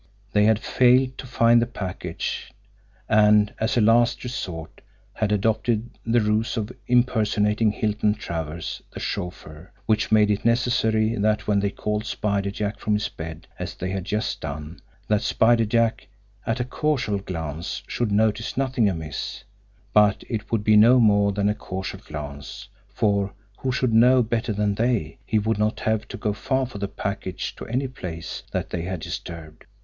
[0.33, 2.51] They had failed to find the package,
[3.07, 4.81] and, as a last resort,
[5.13, 11.45] had adopted the ruse of impersonating Hilton Travers, the chauffeur, which made it necessary that
[11.45, 15.65] when they called Spider Jack from his bed, as they had just done, that Spider
[15.65, 16.07] Jack,
[16.47, 19.43] at a CASUAL glance, should notice nothing amiss
[19.93, 24.51] but it would be no more than a casual glance, for, who should know better
[24.51, 28.71] than they, he would not have to go for the package to any place that
[28.71, 29.65] they had disturbed!